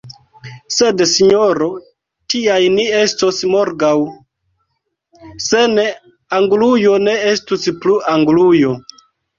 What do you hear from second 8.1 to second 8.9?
Anglujo!